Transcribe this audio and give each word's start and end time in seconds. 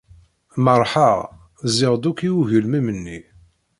Merrḥeɣ, 0.63 1.17
zziɣ-d 1.69 2.03
akk 2.09 2.19
i 2.27 2.29
ugelmim-nni. 2.39 3.19